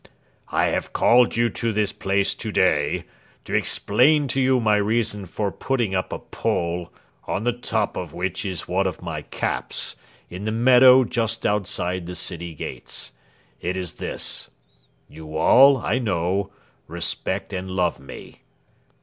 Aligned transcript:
I 0.51 0.69
have 0.69 0.93
called 0.93 1.37
you 1.37 1.47
to 1.49 1.71
this 1.71 1.91
place 1.91 2.33
to 2.33 2.51
day 2.51 3.03
to 3.45 3.53
explain 3.53 4.27
to 4.29 4.41
you 4.41 4.59
my 4.59 4.77
reason 4.77 5.27
for 5.27 5.51
putting 5.51 5.93
up 5.93 6.11
a 6.11 6.17
pole, 6.17 6.91
on 7.27 7.43
the 7.43 7.51
top 7.53 7.95
of 7.95 8.11
which 8.11 8.43
is 8.43 8.67
one 8.67 8.87
of 8.87 9.03
my 9.03 9.21
caps, 9.21 9.95
in 10.27 10.45
the 10.45 10.51
meadow 10.51 11.03
just 11.03 11.45
outside 11.45 12.07
the 12.07 12.15
city 12.15 12.55
gates. 12.55 13.11
It 13.59 13.77
is 13.77 13.93
this: 14.01 14.49
You 15.07 15.37
all, 15.37 15.77
I 15.77 15.99
know, 15.99 16.49
respect 16.87 17.53
and 17.53 17.69
love 17.69 17.99
me." 17.99 18.41